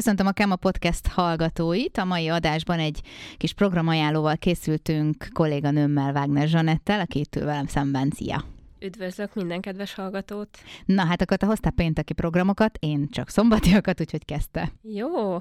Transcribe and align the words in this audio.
Köszöntöm 0.00 0.26
a 0.26 0.32
Kema 0.32 0.56
Podcast 0.56 1.06
hallgatóit. 1.06 1.98
A 1.98 2.04
mai 2.04 2.28
adásban 2.28 2.78
egy 2.78 3.00
kis 3.36 3.52
programajánlóval 3.52 4.36
készültünk 4.36 5.28
kolléganőmmel, 5.32 6.12
Wagner 6.14 6.48
Zsanettel, 6.48 7.06
itt 7.12 7.36
ül 7.36 7.44
velem 7.44 7.66
szemben. 7.66 8.10
Szia! 8.14 8.44
Üdvözlök 8.78 9.34
minden 9.34 9.60
kedves 9.60 9.94
hallgatót! 9.94 10.58
Na 10.84 11.04
hát 11.04 11.22
akkor 11.22 11.36
te 11.36 11.46
hoztál 11.46 11.72
pénteki 11.72 12.12
programokat, 12.12 12.78
én 12.80 13.08
csak 13.10 13.28
szombatiakat, 13.28 14.00
úgyhogy 14.00 14.24
kezdte. 14.24 14.72
Jó, 14.82 15.38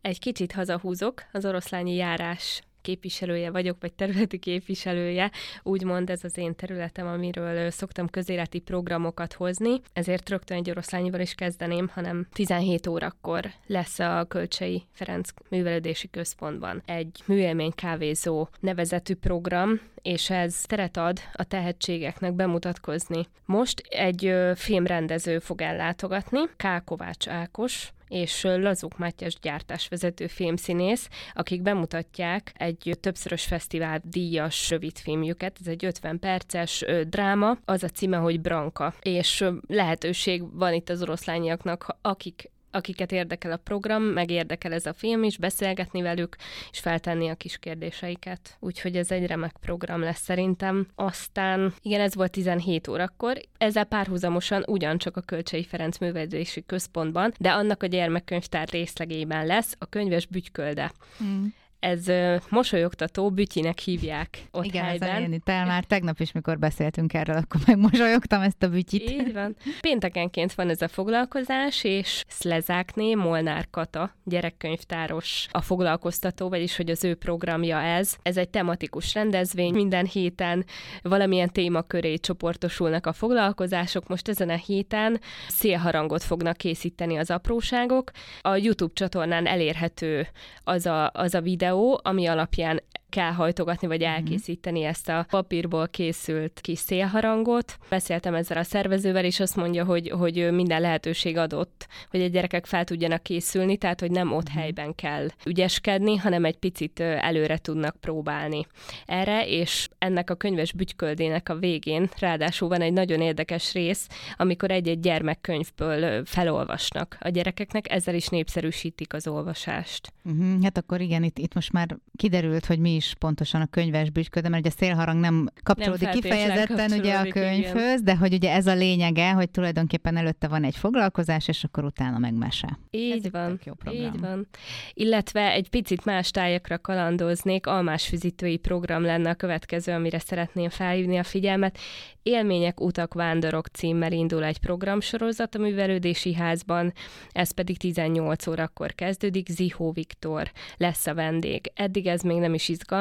egy 0.00 0.18
kicsit 0.18 0.52
hazahúzok, 0.52 1.22
az 1.32 1.44
oroszlányi 1.44 1.94
járás 1.94 2.62
képviselője 2.86 3.50
vagyok, 3.50 3.76
vagy 3.80 3.92
területi 3.92 4.38
képviselője, 4.38 5.30
úgymond 5.62 6.10
ez 6.10 6.24
az 6.24 6.38
én 6.38 6.54
területem, 6.54 7.06
amiről 7.06 7.70
szoktam 7.70 8.08
közéleti 8.08 8.58
programokat 8.58 9.32
hozni, 9.32 9.80
ezért 9.92 10.28
rögtön 10.28 10.56
egy 10.56 10.70
oroszlányival 10.70 11.20
is 11.20 11.34
kezdeném, 11.34 11.90
hanem 11.92 12.26
17 12.32 12.86
órakor 12.86 13.44
lesz 13.66 13.98
a 13.98 14.24
Kölcsei 14.28 14.82
Ferenc 14.92 15.28
Művelődési 15.48 16.10
Központban 16.10 16.82
egy 16.84 17.22
műélmény 17.24 17.72
kávézó 17.74 18.48
nevezetű 18.60 19.14
program, 19.14 19.80
és 20.02 20.30
ez 20.30 20.60
teret 20.60 20.96
ad 20.96 21.20
a 21.32 21.44
tehetségeknek 21.44 22.32
bemutatkozni. 22.32 23.26
Most 23.44 23.82
egy 23.88 24.34
filmrendező 24.54 25.38
fog 25.38 25.60
ellátogatni, 25.60 26.40
K. 26.56 26.84
Kovács 26.84 27.28
Ákos, 27.28 27.92
és 28.08 28.42
Lazuk 28.42 28.98
Mátyás 28.98 29.36
gyártásvezető 29.42 30.26
filmszínész, 30.26 31.08
akik 31.34 31.62
bemutatják 31.62 32.52
egy 32.54 32.98
többszörös 33.00 33.44
fesztivál 33.44 34.00
díjas 34.04 34.70
rövidfilmjüket. 34.70 35.56
Ez 35.60 35.66
egy 35.66 35.84
50 35.84 36.18
perces 36.18 36.84
dráma, 37.08 37.58
az 37.64 37.82
a 37.82 37.88
címe, 37.88 38.16
hogy 38.16 38.40
Branka. 38.40 38.94
És 39.00 39.44
lehetőség 39.66 40.42
van 40.52 40.72
itt 40.72 40.88
az 40.88 41.02
oroszlányiaknak, 41.02 41.96
akik 42.02 42.50
akiket 42.76 43.12
érdekel 43.12 43.52
a 43.52 43.56
program, 43.56 44.02
meg 44.02 44.30
érdekel 44.30 44.72
ez 44.72 44.86
a 44.86 44.92
film 44.92 45.22
is, 45.22 45.38
beszélgetni 45.38 46.02
velük, 46.02 46.36
és 46.70 46.78
feltenni 46.78 47.28
a 47.28 47.34
kis 47.34 47.58
kérdéseiket. 47.58 48.56
Úgyhogy 48.60 48.96
ez 48.96 49.10
egy 49.10 49.26
remek 49.26 49.56
program 49.60 50.00
lesz 50.00 50.22
szerintem. 50.22 50.86
Aztán, 50.94 51.74
igen, 51.82 52.00
ez 52.00 52.14
volt 52.14 52.30
17 52.30 52.88
órakor, 52.88 53.40
ezzel 53.58 53.84
párhuzamosan 53.84 54.64
ugyancsak 54.66 55.16
a 55.16 55.20
Kölcsei 55.20 55.64
Ferenc 55.64 55.98
Művelési 55.98 56.64
Központban, 56.66 57.32
de 57.38 57.50
annak 57.50 57.82
a 57.82 57.86
gyermekkönyvtár 57.86 58.68
részlegében 58.68 59.46
lesz 59.46 59.74
a 59.78 59.86
könyves 59.86 60.26
bütykölde. 60.26 60.92
Mm 61.24 61.44
ez 61.86 62.06
mosolyogtató 62.50 63.30
bütyinek 63.30 63.78
hívják 63.78 64.48
ott 64.50 64.64
Igen, 64.64 64.84
helyben. 64.84 65.18
Igen, 65.18 65.32
itt 65.32 65.48
el 65.48 65.66
már 65.66 65.84
tegnap 65.84 66.20
is, 66.20 66.32
mikor 66.32 66.58
beszéltünk 66.58 67.14
erről, 67.14 67.36
akkor 67.36 67.60
meg 67.66 67.78
mosolyogtam 67.78 68.42
ezt 68.42 68.62
a 68.62 68.68
bütyit. 68.68 69.10
Így 69.10 69.32
van. 69.32 69.56
Péntekenként 69.80 70.54
van 70.54 70.68
ez 70.68 70.82
a 70.82 70.88
foglalkozás, 70.88 71.84
és 71.84 72.24
Szlezákné 72.28 73.14
Molnár 73.14 73.66
Kata, 73.70 74.14
gyerekkönyvtáros 74.24 75.46
a 75.50 75.60
foglalkoztató, 75.60 76.48
vagyis 76.48 76.76
hogy 76.76 76.90
az 76.90 77.04
ő 77.04 77.14
programja 77.14 77.80
ez. 77.80 78.16
Ez 78.22 78.36
egy 78.36 78.48
tematikus 78.48 79.14
rendezvény, 79.14 79.72
minden 79.74 80.06
héten 80.06 80.64
valamilyen 81.02 81.52
téma 81.52 81.82
köré 81.82 82.16
csoportosulnak 82.16 83.06
a 83.06 83.12
foglalkozások. 83.12 84.08
Most 84.08 84.28
ezen 84.28 84.48
a 84.48 84.56
héten 84.56 85.20
szélharangot 85.48 86.22
fognak 86.22 86.56
készíteni 86.56 87.16
az 87.16 87.30
apróságok. 87.30 88.10
A 88.40 88.56
YouTube 88.56 88.92
csatornán 88.94 89.46
elérhető 89.46 90.26
az 90.64 90.86
a, 90.86 91.10
az 91.12 91.34
a 91.34 91.40
videó, 91.40 91.75
videó, 91.76 92.00
ami 92.02 92.26
alapján 92.26 92.82
kell 93.16 93.32
hajtogatni, 93.32 93.86
vagy 93.86 94.00
mhm. 94.00 94.08
elkészíteni 94.08 94.82
ezt 94.82 95.08
a 95.08 95.26
papírból 95.30 95.88
készült 95.88 96.60
kis 96.60 96.78
szélharangot. 96.78 97.78
Beszéltem 97.88 98.34
ezzel 98.34 98.58
a 98.58 98.62
szervezővel, 98.62 99.24
és 99.24 99.40
azt 99.40 99.56
mondja, 99.56 99.84
hogy, 99.84 100.10
hogy 100.10 100.52
minden 100.52 100.80
lehetőség 100.80 101.36
adott, 101.36 101.86
hogy 102.10 102.22
a 102.22 102.26
gyerekek 102.26 102.66
fel 102.66 102.84
tudjanak 102.84 103.22
készülni, 103.22 103.76
tehát 103.76 104.00
hogy 104.00 104.10
nem 104.10 104.32
ott 104.32 104.50
mm-hmm. 104.50 104.60
helyben 104.60 104.94
kell 104.94 105.28
ügyeskedni, 105.46 106.16
hanem 106.16 106.44
egy 106.44 106.56
picit 106.56 107.00
előre 107.00 107.58
tudnak 107.58 107.96
próbálni 108.00 108.66
erre, 109.06 109.46
és 109.46 109.88
ennek 109.98 110.30
a 110.30 110.34
könyves 110.34 110.72
bütyköldének 110.72 111.48
a 111.48 111.54
végén 111.54 112.08
ráadásul 112.18 112.68
van 112.68 112.80
egy 112.80 112.92
nagyon 112.92 113.20
érdekes 113.20 113.72
rész, 113.72 114.08
amikor 114.36 114.70
egy-egy 114.70 115.00
gyermekkönyvből 115.00 116.24
felolvasnak 116.24 117.16
a 117.20 117.28
gyerekeknek, 117.28 117.90
ezzel 117.90 118.14
is 118.14 118.28
népszerűsítik 118.28 119.12
az 119.12 119.28
olvasást. 119.28 120.12
Uh-huh. 120.24 120.62
Hát 120.62 120.78
akkor 120.78 121.00
igen, 121.00 121.22
itt, 121.22 121.38
itt 121.38 121.54
most 121.54 121.72
már 121.72 121.96
kiderült, 122.16 122.66
hogy 122.66 122.78
mi 122.78 122.94
is 122.94 123.05
pontosan 123.14 123.60
a 123.60 123.66
könyves 123.66 124.10
bütyköde, 124.10 124.48
mert 124.48 124.62
ugye 124.62 124.74
a 124.74 124.78
szélharang 124.78 125.20
nem 125.20 125.48
kapcsolódik 125.62 126.08
nem 126.08 126.12
kifejezetten 126.12 126.92
ugye 126.92 127.14
a 127.14 127.26
könyvhöz, 127.28 128.00
igen. 128.00 128.04
de 128.04 128.16
hogy 128.16 128.34
ugye 128.34 128.52
ez 128.52 128.66
a 128.66 128.74
lényege, 128.74 129.32
hogy 129.32 129.50
tulajdonképpen 129.50 130.16
előtte 130.16 130.48
van 130.48 130.64
egy 130.64 130.76
foglalkozás, 130.76 131.48
és 131.48 131.64
akkor 131.64 131.84
utána 131.84 132.18
meg 132.18 132.34
mese. 132.34 132.78
Így 132.90 133.24
ez 133.24 133.30
van, 133.30 133.60
jó 133.64 133.72
így 133.92 134.20
van. 134.20 134.46
Illetve 134.94 135.50
egy 135.50 135.68
picit 135.68 136.04
más 136.04 136.30
tájakra 136.30 136.78
kalandoznék, 136.78 137.66
almásfüzítői 137.66 138.56
program 138.56 139.02
lenne 139.02 139.30
a 139.30 139.34
következő, 139.34 139.92
amire 139.92 140.18
szeretném 140.18 140.68
felhívni 140.68 141.16
a 141.16 141.22
figyelmet. 141.22 141.78
Élmények, 142.22 142.80
utak, 142.80 143.14
vándorok 143.14 143.66
címmel 143.66 144.12
indul 144.12 144.44
egy 144.44 144.58
programsorozat 144.58 145.54
a 145.54 145.58
művelődési 145.58 146.34
házban, 146.34 146.92
ez 147.32 147.50
pedig 147.50 147.78
18 147.78 148.46
órakor 148.46 148.94
kezdődik, 148.94 149.48
Zihó 149.48 149.92
Viktor 149.92 150.50
lesz 150.76 151.06
a 151.06 151.14
vendég. 151.14 151.70
Eddig 151.74 152.06
ez 152.06 152.20
még 152.20 152.38
nem 152.38 152.54
is 152.54 152.68
izgalmas, 152.68 152.95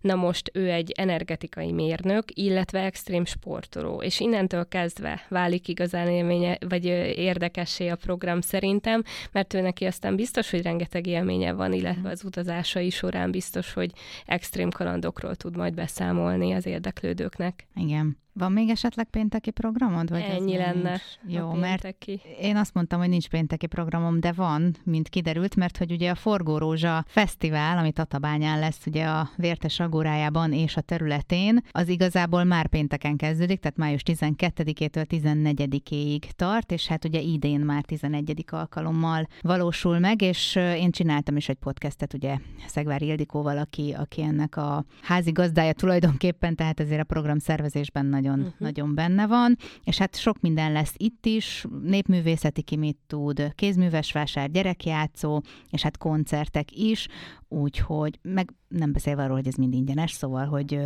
na 0.00 0.14
most 0.14 0.50
ő 0.54 0.70
egy 0.70 0.90
energetikai 0.90 1.72
mérnök, 1.72 2.24
illetve 2.34 2.80
extrém 2.80 3.24
sportoló, 3.24 4.02
és 4.02 4.20
innentől 4.20 4.68
kezdve 4.68 5.26
válik 5.28 5.68
igazán 5.68 6.08
élménye, 6.08 6.58
vagy 6.68 6.84
érdekessé 7.16 7.88
a 7.88 7.96
program 7.96 8.40
szerintem, 8.40 9.02
mert 9.32 9.54
ő 9.54 9.60
neki 9.60 9.84
aztán 9.84 10.16
biztos, 10.16 10.50
hogy 10.50 10.62
rengeteg 10.62 11.06
élménye 11.06 11.52
van, 11.52 11.72
illetve 11.72 12.10
az 12.10 12.24
utazásai 12.24 12.90
során 12.90 13.30
biztos, 13.30 13.72
hogy 13.72 13.90
extrém 14.26 14.70
kalandokról 14.70 15.34
tud 15.34 15.56
majd 15.56 15.74
beszámolni 15.74 16.52
az 16.52 16.66
érdeklődőknek. 16.66 17.66
Igen. 17.74 18.21
Van 18.34 18.52
még 18.52 18.68
esetleg 18.68 19.06
pénteki 19.10 19.50
programod? 19.50 20.10
Vagy 20.10 20.20
Ennyi 20.20 20.56
lenne? 20.56 21.00
Jó, 21.26 21.52
mert 21.52 21.96
én 22.40 22.56
azt 22.56 22.74
mondtam, 22.74 22.98
hogy 22.98 23.08
nincs 23.08 23.28
pénteki 23.28 23.66
programom, 23.66 24.20
de 24.20 24.32
van, 24.32 24.76
mint 24.84 25.08
kiderült, 25.08 25.56
mert 25.56 25.76
hogy 25.76 25.92
ugye 25.92 26.10
a 26.10 26.14
Forgó 26.14 26.58
Rózsa 26.58 27.04
Fesztivál, 27.08 27.78
ami 27.78 27.92
Tatabányán 27.92 28.58
lesz 28.58 28.86
ugye 28.86 29.06
a 29.06 29.30
Vértes 29.36 29.80
Agórájában 29.80 30.52
és 30.52 30.76
a 30.76 30.80
területén, 30.80 31.60
az 31.70 31.88
igazából 31.88 32.44
már 32.44 32.66
pénteken 32.66 33.16
kezdődik, 33.16 33.60
tehát 33.60 33.76
május 33.76 34.02
12-től 34.04 35.06
14-éig 35.08 36.22
tart, 36.36 36.72
és 36.72 36.86
hát 36.86 37.04
ugye 37.04 37.20
idén 37.20 37.60
már 37.60 37.84
11. 37.84 38.44
alkalommal 38.50 39.26
valósul 39.40 39.98
meg, 39.98 40.22
és 40.22 40.54
én 40.56 40.90
csináltam 40.90 41.36
is 41.36 41.48
egy 41.48 41.58
podcastet 41.58 42.14
ugye 42.14 42.36
Szegvár 42.66 43.02
Ildikóval, 43.02 43.58
aki, 43.58 43.94
aki 43.98 44.22
ennek 44.22 44.56
a 44.56 44.84
házi 45.02 45.32
gazdája 45.32 45.72
tulajdonképpen, 45.72 46.54
tehát 46.54 46.80
ezért 46.80 47.00
a 47.00 47.04
program 47.04 47.38
szervezésben 47.38 48.06
nagy 48.06 48.21
nagyon, 48.22 48.38
uh-huh. 48.38 48.54
nagyon 48.58 48.94
benne 48.94 49.26
van, 49.26 49.56
és 49.84 49.98
hát 49.98 50.16
sok 50.16 50.40
minden 50.40 50.72
lesz 50.72 50.94
itt 50.96 51.26
is, 51.26 51.64
népművészeti 51.82 52.62
ki 52.62 52.76
mit 52.76 52.98
tud, 53.06 53.54
kézműves 53.54 54.12
vásár, 54.12 54.50
gyerekjátszó, 54.50 55.40
és 55.70 55.82
hát 55.82 55.98
koncertek 55.98 56.72
is, 56.72 57.08
úgyhogy, 57.52 58.18
meg 58.22 58.52
nem 58.68 58.92
beszélve 58.92 59.22
arról, 59.22 59.36
hogy 59.36 59.46
ez 59.46 59.54
mind 59.54 59.74
ingyenes, 59.74 60.12
szóval, 60.12 60.46
hogy 60.46 60.80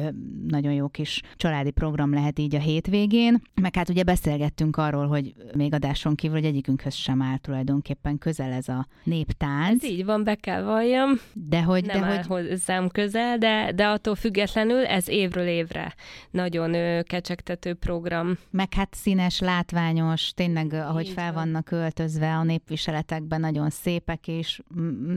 nagyon 0.46 0.72
jó 0.72 0.88
kis 0.88 1.22
családi 1.36 1.70
program 1.70 2.12
lehet 2.12 2.38
így 2.38 2.54
a 2.54 2.58
hétvégén, 2.58 3.42
meg 3.60 3.74
hát 3.74 3.88
ugye 3.88 4.02
beszélgettünk 4.02 4.76
arról, 4.76 5.06
hogy 5.06 5.34
még 5.56 5.74
adáson 5.74 6.14
kívül, 6.14 6.36
hogy 6.36 6.46
egyikünkhöz 6.46 6.94
sem 6.94 7.22
áll 7.22 7.36
tulajdonképpen 7.38 8.18
közel 8.18 8.52
ez 8.52 8.68
a 8.68 8.86
néptánc. 9.04 9.84
Ez 9.84 9.90
így 9.90 10.04
van, 10.04 10.24
be 10.24 10.34
kell 10.34 10.62
valljam. 10.62 11.10
De 11.32 11.62
hogy, 11.62 11.84
nem 11.84 12.00
de 12.00 12.06
áll 12.06 12.22
hogy... 12.22 12.26
hozzám 12.26 12.88
közel, 12.88 13.38
de, 13.38 13.72
de 13.74 13.86
attól 13.86 14.14
függetlenül 14.14 14.84
ez 14.84 15.08
évről 15.08 15.46
évre 15.46 15.94
nagyon 16.30 16.74
ö, 16.74 17.02
kecsegtető 17.02 17.74
program. 17.74 18.38
Meg 18.50 18.74
hát 18.74 18.94
színes, 18.94 19.38
látványos, 19.38 20.32
tényleg 20.34 20.72
ahogy 20.72 21.06
így 21.06 21.12
fel 21.12 21.32
van. 21.32 21.44
vannak 21.44 21.70
öltözve 21.70 22.34
a 22.34 22.42
népviseletekben, 22.42 23.40
nagyon 23.40 23.70
szépek, 23.70 24.28
és 24.28 24.60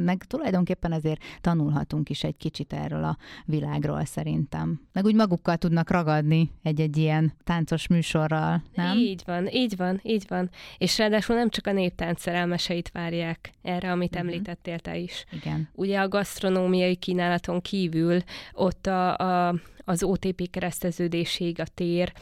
meg 0.05 0.23
tulajdonképpen 0.23 0.91
ezért 0.91 1.23
tanulhatunk 1.41 2.09
is 2.09 2.23
egy 2.23 2.37
kicsit 2.37 2.73
erről 2.73 3.03
a 3.03 3.17
világról 3.45 4.05
szerintem. 4.05 4.81
Meg 4.93 5.05
úgy 5.05 5.15
magukkal 5.15 5.57
tudnak 5.57 5.89
ragadni 5.89 6.51
egy-egy 6.63 6.97
ilyen 6.97 7.33
táncos 7.43 7.87
műsorral, 7.87 8.63
nem? 8.73 8.97
Így 8.97 9.21
van, 9.25 9.47
így 9.47 9.75
van, 9.75 9.99
így 10.03 10.25
van. 10.27 10.49
És 10.77 10.97
ráadásul 10.97 11.35
nem 11.35 11.49
csak 11.49 11.67
a 11.67 11.71
néptánc 11.71 12.21
szerelmeseit 12.21 12.91
várják 12.91 13.53
erre, 13.61 13.91
amit 13.91 14.15
uh-huh. 14.15 14.29
említettél 14.29 14.79
te 14.79 14.97
is. 14.97 15.25
Igen. 15.31 15.69
Ugye 15.73 15.99
a 15.99 16.07
gasztronómiai 16.07 16.95
kínálaton 16.95 17.61
kívül 17.61 18.21
ott 18.53 18.87
a, 18.87 19.17
a 19.17 19.55
az 19.89 20.03
OTP 20.03 20.49
kereszteződésig 20.49 21.59
a 21.59 21.65
tér 21.73 22.13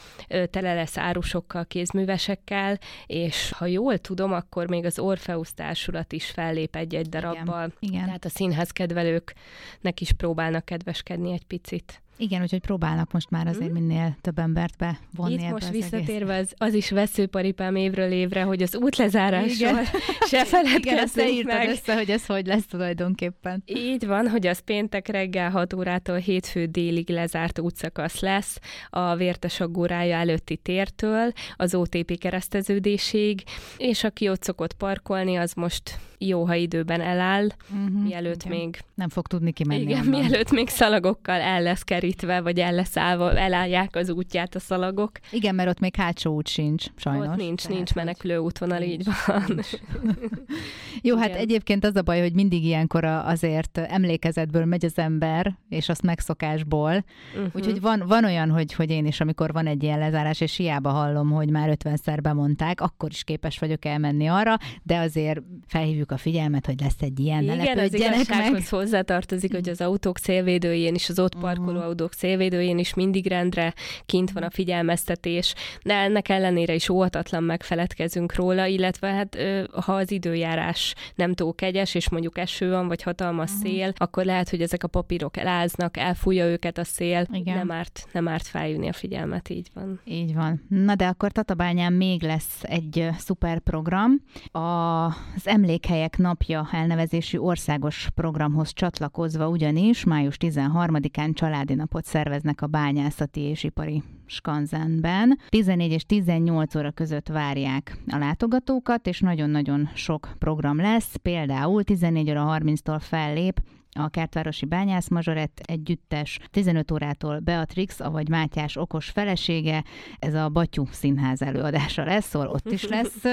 tele 0.50 0.74
lesz 0.74 0.96
árusokkal, 0.96 1.66
kézművesekkel, 1.66 2.78
és 3.06 3.52
ha 3.52 3.66
jól 3.66 3.98
tudom, 3.98 4.32
akkor 4.32 4.68
még 4.68 4.84
az 4.84 4.98
Orfeusz 4.98 5.52
társulat 5.54 6.12
is 6.12 6.30
fellép 6.30 6.76
egy-egy 6.76 7.08
darabbal. 7.08 7.72
Igen. 7.78 7.94
Igen. 7.94 8.04
Tehát 8.04 8.24
a 8.24 8.28
színház 8.28 8.70
kedvelőknek 8.70 10.00
is 10.00 10.12
próbálnak 10.12 10.64
kedveskedni 10.64 11.32
egy 11.32 11.44
picit. 11.44 12.02
Igen, 12.18 12.42
úgyhogy 12.42 12.60
próbálnak 12.60 13.12
most 13.12 13.30
már 13.30 13.46
azért 13.46 13.70
hmm. 13.70 13.82
minél 13.82 14.16
több 14.20 14.38
embert 14.38 14.76
bevonni 14.76 15.34
Itt 15.34 15.50
most 15.50 15.64
az 15.64 15.70
visszatérve 15.70 16.36
az, 16.36 16.54
az 16.56 16.74
is 16.74 16.90
veszőparipám 16.90 17.76
évről 17.76 18.10
évre, 18.10 18.42
hogy 18.42 18.62
az 18.62 18.76
útlezárásról 18.76 19.82
se 20.30 20.44
feledkezzünk 20.44 21.28
Igen, 21.28 21.56
meg. 21.56 21.68
össze, 21.68 21.94
hogy 21.94 22.10
ez 22.10 22.26
hogy 22.26 22.46
lesz 22.46 22.66
tulajdonképpen. 22.66 23.62
Így 23.66 24.06
van, 24.06 24.28
hogy 24.28 24.46
az 24.46 24.58
péntek 24.58 25.08
reggel 25.08 25.50
6 25.50 25.74
órától 25.74 26.16
hétfő 26.16 26.66
délig 26.66 27.10
lezárt 27.10 27.58
útszakasz 27.58 28.20
lesz 28.20 28.58
a 28.90 29.14
Vértes 29.14 29.60
Aggórája 29.60 30.16
előtti 30.16 30.56
tértől 30.56 31.32
az 31.56 31.74
OTP 31.74 32.18
kereszteződésig, 32.18 33.42
és 33.76 34.04
aki 34.04 34.28
ott 34.28 34.42
szokott 34.42 34.72
parkolni, 34.72 35.36
az 35.36 35.52
most 35.52 35.98
jó, 36.18 36.44
ha 36.44 36.54
időben 36.54 37.00
eláll, 37.00 37.46
uh-huh, 37.46 38.02
mielőtt 38.02 38.42
igen. 38.42 38.58
még... 38.58 38.78
Nem 38.94 39.08
fog 39.08 39.26
tudni 39.26 39.52
kimenni. 39.52 39.80
Igen, 39.80 40.06
onnan. 40.06 40.20
mielőtt 40.20 40.50
még 40.50 40.68
szalagokkal 40.68 41.40
el 41.40 41.62
lesz 41.62 41.82
kerítve, 41.82 42.40
vagy 42.40 42.60
el 42.60 42.72
lesz 42.72 42.96
állva, 42.96 43.36
elállják 43.36 43.96
az 43.96 44.10
útját 44.10 44.54
a 44.54 44.58
szalagok. 44.58 45.10
Igen, 45.30 45.54
mert 45.54 45.68
ott 45.68 45.80
még 45.80 45.96
hátsó 45.96 46.34
út 46.34 46.48
sincs, 46.48 46.86
sajnos. 46.96 47.26
Ott 47.26 47.36
nincs, 47.36 47.62
Tehát, 47.62 47.76
nincs 47.76 47.94
menekülő 47.94 48.38
útvonal, 48.38 48.82
így 48.82 49.06
van. 49.26 49.44
Nincs. 49.46 49.68
jó, 51.08 51.16
hát 51.16 51.26
igen. 51.26 51.30
hát 51.30 51.36
egyébként 51.36 51.84
az 51.84 51.96
a 51.96 52.02
baj, 52.02 52.20
hogy 52.20 52.32
mindig 52.32 52.64
ilyenkor 52.64 53.04
azért 53.04 53.78
emlékezetből 53.78 54.64
megy 54.64 54.84
az 54.84 54.98
ember, 54.98 55.58
és 55.68 55.88
azt 55.88 56.02
megszokásból. 56.02 57.04
Uh-huh. 57.34 57.50
Úgyhogy 57.54 57.80
van, 57.80 58.02
van 58.06 58.24
olyan, 58.24 58.50
hogy, 58.50 58.72
hogy 58.72 58.90
én 58.90 59.06
is, 59.06 59.20
amikor 59.20 59.52
van 59.52 59.66
egy 59.66 59.82
ilyen 59.82 59.98
lezárás, 59.98 60.40
és 60.40 60.56
hiába 60.56 60.90
hallom, 60.90 61.30
hogy 61.30 61.50
már 61.50 61.76
50-szer 61.84 62.18
bemondták, 62.22 62.80
akkor 62.80 63.10
is 63.10 63.24
képes 63.24 63.58
vagyok 63.58 63.84
elmenni 63.84 64.26
arra, 64.26 64.56
de 64.82 64.98
azért 64.98 65.40
felhívjuk 65.66 66.07
felhívjuk 66.08 66.10
a 66.10 66.16
figyelmet, 66.16 66.66
hogy 66.66 66.80
lesz 66.80 67.00
egy 67.00 67.20
ilyen, 67.20 67.42
Igen, 67.42 67.78
az 67.78 67.94
igazsághoz 67.94 68.52
meg. 68.52 68.68
hozzátartozik, 68.68 69.54
hogy 69.54 69.68
az 69.68 69.80
autók 69.80 70.18
szélvédőjén 70.18 70.94
is, 70.94 71.08
az 71.08 71.18
ott 71.18 71.34
parkoló 71.38 71.80
autók 71.80 72.12
szélvédőjén 72.12 72.78
is 72.78 72.94
mindig 72.94 73.26
rendre 73.26 73.74
kint 74.06 74.30
van 74.30 74.42
a 74.42 74.50
figyelmeztetés, 74.50 75.54
de 75.82 75.94
ennek 75.94 76.28
ellenére 76.28 76.74
is 76.74 76.88
óhatatlan 76.88 77.42
megfeledkezünk 77.42 78.34
róla, 78.34 78.66
illetve 78.66 79.08
hát 79.08 79.36
ha 79.84 79.92
az 79.92 80.10
időjárás 80.10 80.94
nem 81.14 81.34
túl 81.34 81.54
kegyes, 81.54 81.94
és 81.94 82.08
mondjuk 82.08 82.38
eső 82.38 82.70
van, 82.70 82.88
vagy 82.88 83.02
hatalmas 83.02 83.50
uh-huh. 83.50 83.66
szél, 83.66 83.92
akkor 83.96 84.24
lehet, 84.24 84.48
hogy 84.48 84.62
ezek 84.62 84.84
a 84.84 84.88
papírok 84.88 85.36
eláznak, 85.36 85.96
elfújja 85.96 86.46
őket 86.46 86.78
a 86.78 86.84
szél, 86.84 87.26
Igen. 87.32 87.56
nem 87.56 87.70
árt, 87.70 88.06
nem 88.12 88.28
árt 88.28 88.46
felhívni 88.46 88.88
a 88.88 88.92
figyelmet, 88.92 89.48
így 89.48 89.68
van. 89.74 90.00
Így 90.04 90.34
van. 90.34 90.66
Na 90.68 90.94
de 90.94 91.06
akkor 91.06 91.32
Tatabányán 91.32 91.92
még 91.92 92.22
lesz 92.22 92.62
egy 92.62 93.08
szuper 93.18 93.58
program. 93.58 94.22
A, 94.52 95.04
az 95.08 95.46
emlékhely 95.46 95.97
Munkahelyek 95.98 96.18
Napja 96.18 96.68
elnevezésű 96.72 97.38
országos 97.38 98.08
programhoz 98.14 98.72
csatlakozva 98.72 99.48
ugyanis 99.48 100.04
május 100.04 100.36
13-án 100.40 101.34
családi 101.34 101.74
napot 101.74 102.04
szerveznek 102.04 102.62
a 102.62 102.66
bányászati 102.66 103.40
és 103.40 103.64
ipari 103.64 104.02
skanzenben. 104.28 105.38
14 105.48 105.90
és 105.92 106.04
18 106.04 106.74
óra 106.74 106.90
között 106.90 107.28
várják 107.28 107.96
a 108.06 108.16
látogatókat, 108.16 109.06
és 109.06 109.20
nagyon-nagyon 109.20 109.88
sok 109.94 110.34
program 110.38 110.80
lesz. 110.80 111.16
Például 111.22 111.84
14 111.84 112.30
óra 112.30 112.58
30-tól 112.58 112.98
fellép 113.00 113.60
a 113.92 114.08
Kertvárosi 114.08 114.66
Bányász 114.66 115.08
Mazsorett 115.08 115.60
együttes 115.64 116.38
15 116.50 116.90
órától 116.90 117.38
Beatrix, 117.38 118.00
avagy 118.00 118.28
Mátyás 118.28 118.76
okos 118.76 119.08
felesége, 119.08 119.84
ez 120.18 120.34
a 120.34 120.48
Batyú 120.48 120.84
Színház 120.90 121.42
előadása 121.42 122.04
lesz, 122.04 122.28
szóval 122.28 122.48
ott 122.48 122.72
is 122.72 122.88
lesz 122.88 123.22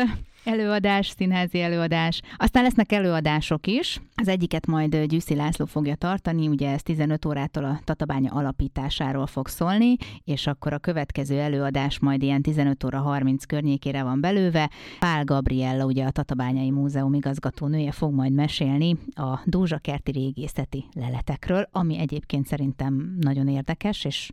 előadás, 0.46 1.08
színházi 1.08 1.62
előadás. 1.62 2.22
Aztán 2.38 2.64
lesznek 2.64 2.92
előadások 2.92 3.68
is. 3.68 4.02
Az 4.16 4.28
egyiket 4.28 4.66
majd 4.68 5.04
Gyűszi 5.04 5.36
László 5.36 5.66
fogja 5.66 5.96
tartani, 5.96 6.48
ugye 6.48 6.72
ez 6.72 6.82
15 6.82 7.26
órától 7.26 7.64
a 7.64 7.80
Tatabánya 7.84 8.32
alapításáról 8.32 9.28
fog 9.28 9.48
szólni, 9.48 9.96
és 10.24 10.48
akkor 10.48 10.74
a 10.74 10.80
következő 10.86 11.40
előadás 11.40 12.00
majd 12.00 12.22
ilyen 12.22 12.42
15 12.42 12.84
óra 12.84 13.00
30 13.00 13.46
környékére 13.46 14.04
van 14.04 14.22
belőve. 14.22 14.70
Pál 15.00 15.24
Gabriella, 15.24 15.86
ugye 15.86 16.06
a 16.06 16.12
Tatabányai 16.12 16.72
Múzeum 16.72 17.14
igazgatónője 17.14 17.92
fog 17.92 18.14
majd 18.14 18.32
mesélni 18.32 18.98
a 19.16 19.40
Dózsakerti 19.46 20.12
régészeti 20.12 20.86
leletekről, 20.94 21.68
ami 21.72 22.00
egyébként 22.00 22.48
szerintem 22.48 23.18
nagyon 23.20 23.48
érdekes, 23.48 24.06
és, 24.06 24.30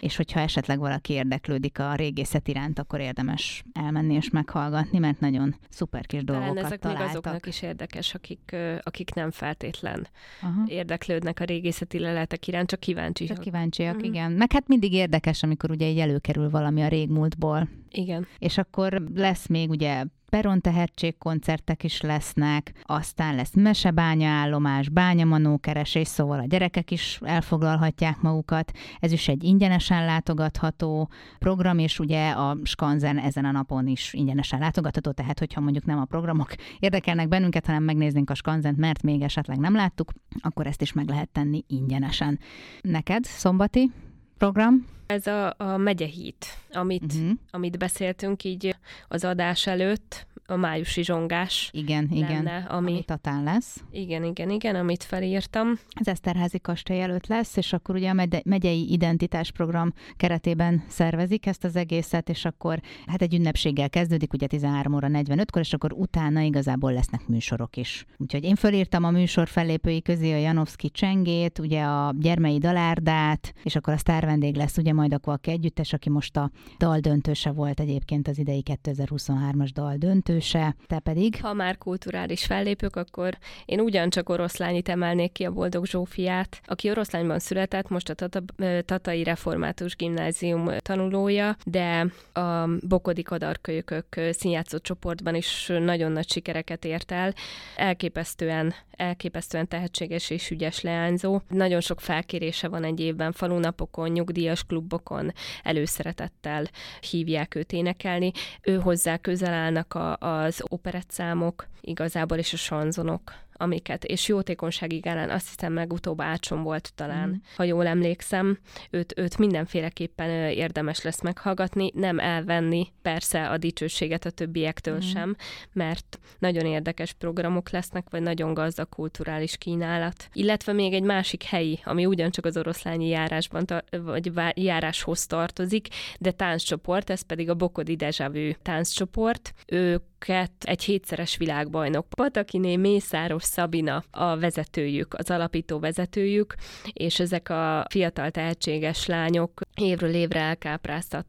és 0.00 0.16
hogyha 0.16 0.40
esetleg 0.40 0.78
valaki 0.78 1.12
érdeklődik 1.12 1.78
a 1.78 1.94
régészet 1.94 2.48
iránt, 2.48 2.78
akkor 2.78 3.00
érdemes 3.00 3.64
elmenni 3.72 4.14
és 4.14 4.30
meghallgatni, 4.30 4.98
mert 4.98 5.20
nagyon 5.20 5.54
szuper 5.68 6.06
kis 6.06 6.24
dolgokat 6.24 6.54
Talán 6.54 6.64
ezek 6.64 6.78
találtak. 6.78 7.06
még 7.06 7.16
azoknak 7.16 7.46
is 7.46 7.62
érdekes, 7.62 8.14
akik, 8.14 8.56
akik 8.82 9.14
nem 9.14 9.30
feltétlen 9.30 10.06
Aha. 10.42 10.62
érdeklődnek 10.66 11.40
a 11.40 11.44
régészeti 11.44 11.98
leletek 11.98 12.46
iránt, 12.46 12.68
csak 12.68 12.80
kíváncsiak. 12.80 13.28
Csak 13.28 13.40
kíváncsiak, 13.40 13.94
uh-huh. 13.94 14.08
igen. 14.08 14.32
Meg 14.32 14.52
hát 14.52 14.68
mindig 14.68 14.92
érdekes, 14.92 15.42
amikor 15.42 15.70
ugye 15.70 15.84
így 15.86 15.98
előkerül 15.98 16.50
valami 16.50 16.82
a 16.82 16.88
régmúltból. 16.88 17.68
Igen. 17.90 18.26
És 18.38 18.58
akkor 18.58 19.02
lesz 19.14 19.46
még 19.46 19.70
ugye 19.70 20.04
Peron 20.30 20.60
tehetségkoncertek 20.60 21.84
is 21.84 22.00
lesznek, 22.00 22.72
aztán 22.82 23.34
lesz 23.34 23.54
mesebánya 23.54 24.28
állomás, 24.28 24.88
bányamanókeresés, 24.88 26.08
szóval 26.08 26.38
a 26.38 26.44
gyerekek 26.46 26.90
is 26.90 27.18
elfoglalhatják 27.22 28.20
magukat. 28.20 28.72
Ez 29.00 29.12
is 29.12 29.28
egy 29.28 29.44
ingyenesen 29.44 30.04
látogatható 30.04 31.10
program, 31.38 31.78
és 31.78 31.98
ugye 31.98 32.30
a 32.30 32.56
Skanzen 32.62 33.18
ezen 33.18 33.44
a 33.44 33.50
napon 33.50 33.86
is 33.86 34.12
ingyenesen 34.12 34.58
látogatható, 34.58 35.10
tehát 35.10 35.38
hogyha 35.38 35.60
mondjuk 35.60 35.84
nem 35.84 35.98
a 35.98 36.04
programok 36.04 36.54
érdekelnek 36.78 37.28
bennünket, 37.28 37.66
hanem 37.66 37.82
megnéznénk 37.82 38.30
a 38.30 38.34
Skanzent, 38.34 38.76
mert 38.76 39.02
még 39.02 39.22
esetleg 39.22 39.58
nem 39.58 39.74
láttuk, 39.74 40.12
akkor 40.40 40.66
ezt 40.66 40.82
is 40.82 40.92
meg 40.92 41.08
lehet 41.08 41.28
tenni 41.28 41.64
ingyenesen. 41.66 42.38
Neked 42.80 43.24
szombati 43.24 43.90
program? 44.38 44.86
Ez 45.06 45.26
a, 45.26 45.54
a 45.56 45.76
megyehít, 45.76 46.46
amit, 46.72 47.12
uh-huh. 47.14 47.30
amit 47.50 47.78
beszéltünk 47.78 48.44
így 48.44 48.76
az 49.08 49.24
adás 49.24 49.66
előtt, 49.66 50.26
a 50.46 50.56
májusi 50.56 51.04
zsongás. 51.04 51.70
Igen, 51.72 52.08
lenne, 52.10 52.30
igen, 52.30 52.46
ami, 52.46 52.92
ami 52.92 53.02
Tatán 53.04 53.42
lesz. 53.42 53.84
Igen, 53.90 54.24
igen, 54.24 54.50
igen, 54.50 54.74
amit 54.74 55.02
felírtam. 55.02 55.78
Az 56.00 56.08
Eszterházi 56.08 56.58
kastély 56.58 57.00
előtt 57.00 57.26
lesz, 57.26 57.56
és 57.56 57.72
akkor 57.72 57.94
ugye 57.94 58.10
a 58.10 58.26
megyei 58.44 58.92
identitásprogram 58.92 59.92
keretében 60.16 60.84
szervezik 60.88 61.46
ezt 61.46 61.64
az 61.64 61.76
egészet, 61.76 62.28
és 62.28 62.44
akkor 62.44 62.80
hát 63.06 63.22
egy 63.22 63.34
ünnepséggel 63.34 63.90
kezdődik, 63.90 64.32
ugye 64.32 64.46
13 64.46 64.94
óra 64.94 65.08
45-kor, 65.10 65.60
és 65.60 65.72
akkor 65.72 65.92
utána 65.92 66.40
igazából 66.40 66.92
lesznek 66.92 67.26
műsorok 67.26 67.76
is. 67.76 68.04
Úgyhogy 68.16 68.44
én 68.44 68.54
fölírtam 68.54 69.04
a 69.04 69.10
műsor 69.10 69.48
fellépői 69.48 70.02
közé 70.02 70.32
a 70.32 70.36
Janowski 70.36 70.90
Csengét, 70.90 71.58
ugye 71.58 71.82
a 71.82 72.14
Gyermei 72.18 72.58
Dalárdát, 72.58 73.54
és 73.62 73.76
akkor 73.76 73.92
a 73.92 73.98
sztárvendég 73.98 74.56
lesz 74.56 74.76
ugye 74.76 74.92
majd 74.92 75.12
a 75.12 75.18
Kvak 75.18 75.46
együttes, 75.46 75.92
aki 75.92 76.10
most 76.10 76.36
a 76.36 76.50
dal 76.78 76.98
döntőse 76.98 77.50
volt 77.50 77.80
egyébként 77.80 78.28
az 78.28 78.38
idei 78.38 78.62
2023-as 78.82 79.70
dal 79.72 79.96
döntőse, 80.36 80.76
te 80.86 80.98
pedig? 80.98 81.40
Ha 81.40 81.52
már 81.52 81.78
kulturális 81.78 82.44
fellépők, 82.44 82.96
akkor 82.96 83.38
én 83.64 83.80
ugyancsak 83.80 84.28
oroszlányit 84.28 84.88
emelnék 84.88 85.32
ki 85.32 85.44
a 85.44 85.50
Boldog 85.50 85.86
Zsófiát, 85.86 86.60
aki 86.64 86.90
oroszlányban 86.90 87.38
született, 87.38 87.88
most 87.88 88.08
a 88.08 88.14
Tata, 88.14 88.42
Tatai 88.84 89.22
Református 89.22 89.96
Gimnázium 89.96 90.70
tanulója, 90.78 91.56
de 91.64 92.06
a 92.32 92.68
Bokodi 92.80 93.22
Kadarkölyökök 93.22 94.20
színjátszó 94.30 94.78
csoportban 94.78 95.34
is 95.34 95.72
nagyon 95.78 96.12
nagy 96.12 96.30
sikereket 96.30 96.84
ért 96.84 97.12
el. 97.12 97.34
Elképesztően, 97.76 98.74
elképesztően 98.90 99.68
tehetséges 99.68 100.30
és 100.30 100.50
ügyes 100.50 100.80
leányzó. 100.80 101.40
Nagyon 101.48 101.80
sok 101.80 102.00
felkérése 102.00 102.68
van 102.68 102.84
egy 102.84 103.00
évben 103.00 103.32
falunapokon, 103.32 104.08
nyugdíjas 104.08 104.64
klubokon 104.64 105.32
előszeretettel 105.62 106.64
hívják 107.10 107.54
őt 107.54 107.72
énekelni. 107.72 108.32
Ő 108.62 108.76
hozzá 108.76 109.16
közel 109.16 109.52
állnak 109.52 109.94
a, 109.94 110.16
az 110.26 110.62
operettszámok 110.68 111.66
igazából, 111.80 112.38
és 112.38 112.52
a 112.52 112.56
sanzonok 112.56 113.32
amiket, 113.56 114.04
és 114.04 114.28
jótékonysági 114.28 114.98
gálán 114.98 115.30
azt 115.30 115.48
hiszem 115.48 115.72
megutóbb 115.72 116.20
Ácson 116.20 116.62
volt 116.62 116.92
talán, 116.94 117.28
mm. 117.28 117.32
ha 117.56 117.62
jól 117.62 117.86
emlékszem, 117.86 118.58
őt, 118.90 119.12
őt 119.16 119.38
mindenféleképpen 119.38 120.30
érdemes 120.50 121.02
lesz 121.02 121.22
meghallgatni, 121.22 121.90
nem 121.94 122.18
elvenni 122.18 122.92
persze 123.02 123.48
a 123.48 123.56
dicsőséget 123.56 124.24
a 124.24 124.30
többiektől 124.30 124.96
mm. 124.96 124.98
sem, 124.98 125.36
mert 125.72 126.18
nagyon 126.38 126.66
érdekes 126.66 127.12
programok 127.12 127.70
lesznek, 127.70 128.10
vagy 128.10 128.22
nagyon 128.22 128.54
gazdag 128.54 128.88
kulturális 128.88 129.56
kínálat. 129.56 130.28
Illetve 130.32 130.72
még 130.72 130.92
egy 130.92 131.02
másik 131.02 131.42
helyi, 131.42 131.80
ami 131.84 132.06
ugyancsak 132.06 132.44
az 132.44 132.56
oroszlányi 132.56 133.08
járásban, 133.08 133.64
vagy 133.90 134.32
járáshoz 134.54 135.26
tartozik, 135.26 135.88
de 136.18 136.30
tánccsoport, 136.30 137.10
ez 137.10 137.22
pedig 137.22 137.50
a 137.50 137.54
Bokodi 137.54 137.96
Dejavű 137.96 138.50
tánccsoport. 138.62 139.54
Ők 139.66 140.02
őket 140.18 140.52
egy 140.60 140.82
hétszeres 140.84 141.36
világbajnok. 141.36 142.06
Patakiné 142.08 142.76
Mészáros 142.76 143.42
Szabina 143.42 144.04
a 144.10 144.36
vezetőjük, 144.36 145.14
az 145.14 145.30
alapító 145.30 145.78
vezetőjük, 145.78 146.54
és 146.92 147.20
ezek 147.20 147.48
a 147.48 147.86
fiatal 147.90 148.30
tehetséges 148.30 149.06
lányok 149.06 149.60
évről 149.80 150.14
évre 150.14 150.40
elkápráztat 150.40 151.26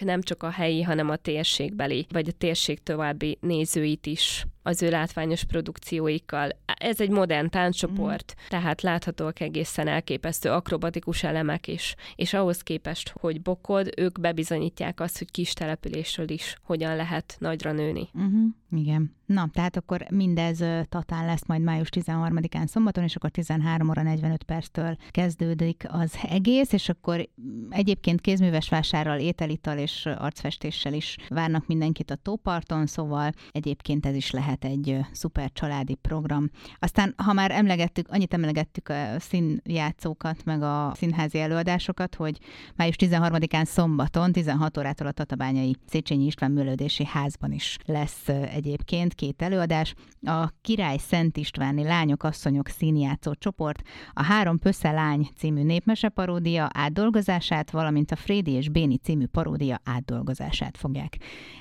nem 0.00 0.22
csak 0.22 0.42
a 0.42 0.50
helyi, 0.50 0.82
hanem 0.82 1.10
a 1.10 1.16
térségbeli, 1.16 2.06
vagy 2.10 2.28
a 2.28 2.36
térség 2.38 2.82
további 2.82 3.38
nézőit 3.40 4.06
is 4.06 4.44
az 4.68 4.82
ő 4.82 4.90
látványos 4.90 5.44
produkcióikkal. 5.44 6.48
Ez 6.64 7.00
egy 7.00 7.10
modern 7.10 7.48
tánccsoport, 7.48 8.34
mm. 8.36 8.48
tehát 8.48 8.82
láthatóak 8.82 9.40
egészen 9.40 9.88
elképesztő 9.88 10.50
akrobatikus 10.50 11.22
elemek 11.22 11.66
is, 11.66 11.94
és 12.14 12.34
ahhoz 12.34 12.60
képest, 12.62 13.12
hogy 13.20 13.42
bokod, 13.42 13.90
ők 13.96 14.20
bebizonyítják 14.20 15.00
azt, 15.00 15.18
hogy 15.18 15.30
kis 15.30 15.52
településről 15.52 16.30
is 16.30 16.56
hogyan 16.62 16.96
lehet 16.96 17.36
nagyra 17.38 17.72
nőni. 17.72 18.08
Uh-huh. 18.14 18.48
Igen. 18.70 19.16
Na, 19.26 19.48
tehát 19.52 19.76
akkor 19.76 20.06
mindez 20.10 20.64
Tatán 20.88 21.26
lesz 21.26 21.46
majd 21.46 21.62
május 21.62 21.88
13-án 21.90 22.66
szombaton, 22.66 23.04
és 23.04 23.16
akkor 23.16 23.30
13 23.30 23.88
óra 23.88 24.02
45 24.02 24.42
perctől 24.42 24.96
kezdődik 25.10 25.84
az 25.88 26.14
egész, 26.28 26.72
és 26.72 26.88
akkor 26.88 27.28
egyébként 27.70 28.20
kézműves 28.20 28.68
vásárral, 28.68 29.18
ételital 29.18 29.78
és 29.78 30.06
arcfestéssel 30.06 30.92
is 30.92 31.16
várnak 31.28 31.66
mindenkit 31.66 32.10
a 32.10 32.16
tóparton, 32.16 32.86
szóval 32.86 33.32
egyébként 33.52 34.06
ez 34.06 34.14
is 34.14 34.30
lehet 34.30 34.57
egy 34.64 35.00
szuper 35.12 35.52
családi 35.52 35.94
program. 35.94 36.50
Aztán, 36.78 37.14
ha 37.16 37.32
már 37.32 37.50
emlegettük, 37.50 38.08
annyit 38.08 38.34
emlegettük 38.34 38.88
a 38.88 38.94
színjátszókat, 39.18 40.44
meg 40.44 40.62
a 40.62 40.92
színházi 40.94 41.40
előadásokat, 41.40 42.14
hogy 42.14 42.38
május 42.76 42.96
13-án 42.98 43.64
szombaton 43.64 44.32
16 44.32 44.78
órától 44.78 45.06
a 45.06 45.12
Tatabányai 45.12 45.76
Széchenyi 45.86 46.24
István 46.24 46.50
Műlődési 46.50 47.04
Házban 47.04 47.52
is 47.52 47.76
lesz 47.84 48.28
egyébként 48.28 49.14
két 49.14 49.42
előadás. 49.42 49.94
A 50.22 50.48
Király 50.60 50.98
Szent 50.98 51.36
Istváni 51.36 51.82
Lányok, 51.82 52.22
Asszonyok 52.22 52.68
színjátszó 52.68 53.34
csoport 53.34 53.82
a 54.12 54.22
Három 54.22 54.58
Pösze 54.58 54.90
Lány 54.90 55.28
című 55.36 55.62
népmese 55.62 56.08
paródia 56.08 56.68
átdolgozását, 56.72 57.70
valamint 57.70 58.10
a 58.10 58.16
Frédi 58.16 58.50
és 58.50 58.68
Béni 58.68 58.96
című 58.96 59.26
paródia 59.26 59.80
átdolgozását 59.84 60.76
fogják 60.76 61.16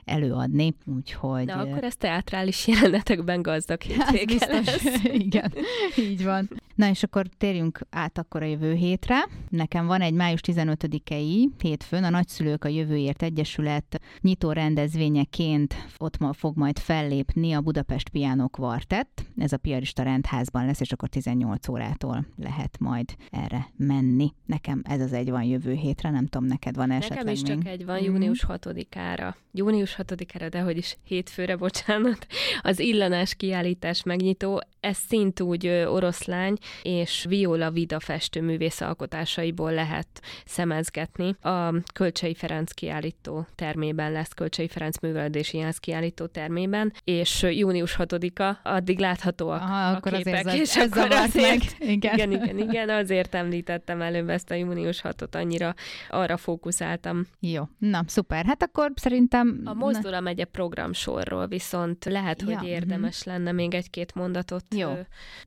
előadni. 0.06 0.76
Úgyhogy... 0.86 1.46
Na, 1.46 1.60
akkor 1.60 1.84
ez 1.84 1.96
teátrális 1.96 2.68
jelenetekben 2.88 3.42
gazdag 3.42 3.82
hétvége 3.88 4.46
lesz. 4.48 5.04
Igen, 5.26 5.54
így 5.98 6.24
van. 6.24 6.50
Na 6.76 6.90
és 6.90 7.04
akkor 7.04 7.26
térjünk 7.38 7.80
át 7.90 8.18
akkor 8.18 8.42
a 8.42 8.46
jövő 8.46 8.74
hétre. 8.74 9.16
Nekem 9.50 9.86
van 9.86 10.02
egy 10.02 10.14
május 10.14 10.40
15-i 10.44 11.48
hétfőn 11.62 12.04
a 12.04 12.10
Nagyszülők 12.10 12.64
a 12.64 12.68
Jövőért 12.68 13.24
Egyesület 13.24 14.02
nyitó 14.22 14.52
rendezvényeként 14.52 15.76
ott 15.98 16.18
ma 16.18 16.34
fog 16.34 16.58
majd 16.58 16.80
fellépni 16.80 17.54
a 17.54 17.62
Budapest 17.62 18.10
Piano 18.10 18.48
Quartet. 18.48 19.08
Ez 19.38 19.52
a 19.52 19.58
Piarista 19.58 20.04
rendházban 20.04 20.66
lesz, 20.66 20.80
és 20.80 20.92
akkor 20.92 21.10
18 21.10 21.68
órától 21.68 22.26
lehet 22.38 22.80
majd 22.80 23.16
erre 23.30 23.68
menni. 23.78 24.34
Nekem 24.46 24.82
ez 24.84 25.02
az 25.02 25.14
egy 25.14 25.30
van 25.30 25.44
jövő 25.44 25.74
hétre, 25.74 26.10
nem 26.10 26.28
tudom, 26.28 26.48
neked 26.48 26.76
van 26.76 26.92
esetleg 26.92 27.18
Nekem 27.18 27.34
is 27.34 27.42
még? 27.42 27.52
csak 27.52 27.68
egy 27.68 27.86
van, 27.86 28.04
június 28.04 28.46
6-ára. 28.48 29.36
Június 29.52 29.96
6-ára, 29.98 30.48
de 30.50 30.62
hogy 30.62 30.78
is 30.78 30.98
hétfőre, 31.04 31.56
bocsánat. 31.56 32.28
Az 32.68 32.80
illanás 32.80 33.36
kiállítás 33.36 34.04
megnyitó, 34.04 34.62
ez 34.80 34.98
szintúgy 34.98 35.68
oroszlány, 35.68 36.58
és 36.82 37.26
Viola 37.30 37.72
Vida 37.72 38.00
festőművész 38.00 38.82
alkotásaiból 38.82 39.74
lehet 39.74 40.08
szemezgetni. 40.46 41.36
A 41.42 41.74
Kölcsei 41.94 42.34
Ferenc 42.34 42.72
kiállító 42.72 43.46
termében 43.56 44.12
lesz, 44.12 44.34
Kölcsei 44.34 44.68
Ferenc 44.68 45.00
művelődési 45.00 45.58
Jász 45.58 45.78
kiállító 45.78 46.26
termében, 46.26 46.94
és 47.04 47.46
június 47.50 47.96
6-a, 48.00 48.70
addig 48.70 49.00
láthatóak 49.00 49.62
Aha, 49.62 49.90
a 49.90 49.96
akkor 49.96 50.12
képek, 50.12 50.46
azért 50.46 50.64
és 50.64 50.76
ez 50.76 50.92
akkor 50.92 51.12
azért, 51.12 51.80
meg. 51.80 51.90
Igen. 51.90 52.14
igen, 52.14 52.32
igen, 52.32 52.58
igen, 52.58 52.90
azért 52.90 53.36
említettem 53.36 54.02
előbb 54.02 54.30
ezt 54.30 54.52
a 54.52 54.54
június 54.54 55.02
6-ot, 55.04 55.36
annyira 55.36 55.74
arra 56.10 56.38
fókuszáltam. 56.38 57.28
Jó, 57.40 57.64
na 57.78 58.04
szuper, 58.08 58.46
hát 58.46 58.64
akkor 58.64 58.92
szerintem... 58.96 59.62
A 59.66 59.74
Mozdula 59.74 60.20
megye 60.20 60.46
programsorról 60.46 61.48
viszont 61.48 62.06
lehet, 62.06 62.42
hogy 62.42 62.57
ja, 62.62 62.68
mhm. 62.68 62.72
érdemes 62.72 63.20
uh-huh. 63.20 63.34
lenne 63.34 63.52
még 63.52 63.74
egy-két 63.74 64.16
mondatot. 64.16 64.66
Jó. 64.76 64.94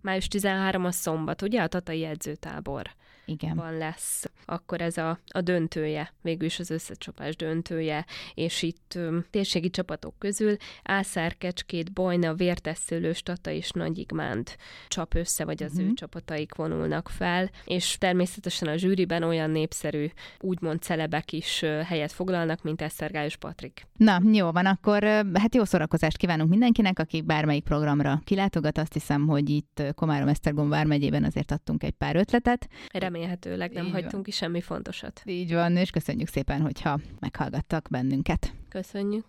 Május 0.00 0.28
13 0.28 0.84
a 0.84 0.92
szombat, 0.92 1.42
ugye? 1.42 1.62
A 1.62 1.66
Tatai 1.66 2.04
edzőtábor. 2.04 2.90
Igen. 3.30 3.56
van 3.56 3.76
lesz, 3.76 4.30
akkor 4.44 4.80
ez 4.80 4.96
a, 4.96 5.18
a 5.26 5.40
döntője, 5.40 6.12
végül 6.22 6.46
is 6.46 6.58
az 6.58 6.70
összecsapás 6.70 7.36
döntője, 7.36 8.06
és 8.34 8.62
itt 8.62 8.92
um, 8.96 9.24
térségi 9.30 9.70
csapatok 9.70 10.14
közül 10.18 10.56
Ászár, 10.82 11.38
Kecskét, 11.38 11.92
Bajna, 11.92 12.34
Vértesszőlős, 12.34 13.22
Tata 13.22 13.50
és 13.50 13.70
Nagyigmánd 13.70 14.56
csap 14.88 15.14
össze, 15.14 15.44
vagy 15.44 15.62
az 15.62 15.70
uh-huh. 15.70 15.84
ő 15.84 15.86
mhm. 15.86 15.94
csapataik 15.94 16.54
vonulnak 16.54 17.08
fel, 17.08 17.50
és 17.64 17.98
természetesen 17.98 18.68
a 18.68 18.76
zsűriben 18.76 19.22
olyan 19.22 19.50
népszerű, 19.50 20.06
úgymond 20.40 20.82
celebek 20.82 21.32
is 21.32 21.60
helyet 21.84 22.12
foglalnak, 22.12 22.62
mint 22.62 22.82
Esztergályos 22.82 23.36
Patrik. 23.36 23.86
Na, 23.96 24.20
jó 24.32 24.50
van, 24.50 24.66
akkor 24.66 25.02
hát 25.34 25.54
jó 25.54 25.64
szórakozást 25.64 26.16
kívánunk 26.16 26.50
mindenkinek, 26.50 26.98
aki 26.98 27.22
bármelyik 27.22 27.64
programra 27.64 28.20
kilátogat. 28.24 28.78
Azt 28.78 28.92
hiszem, 28.92 29.26
hogy 29.26 29.50
itt 29.50 29.82
Komárom-Esztergom 29.94 30.68
vármegyében 30.68 31.24
azért 31.24 31.50
adtunk 31.50 31.82
egy 31.82 31.94
pár 31.94 32.16
ötletet. 32.16 32.68
Remélem 32.92 33.19
remélhetőleg 33.20 33.72
nem 33.72 33.84
Így 33.86 33.92
hagytunk 33.92 34.12
van. 34.12 34.22
ki 34.22 34.30
semmi 34.30 34.60
fontosat. 34.60 35.22
Így 35.24 35.52
van, 35.52 35.76
és 35.76 35.90
köszönjük 35.90 36.28
szépen, 36.28 36.60
hogyha 36.60 36.98
meghallgattak 37.20 37.86
bennünket. 37.90 38.52
Köszönjük. 38.68 39.24